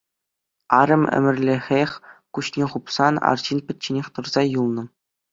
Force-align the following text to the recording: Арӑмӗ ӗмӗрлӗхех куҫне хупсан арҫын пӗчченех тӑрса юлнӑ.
Арӑмӗ 0.79 1.07
ӗмӗрлӗхех 1.17 1.91
куҫне 2.37 2.65
хупсан 2.71 3.15
арҫын 3.33 3.59
пӗчченех 3.67 4.07
тӑрса 4.17 4.43
юлнӑ. 4.61 4.83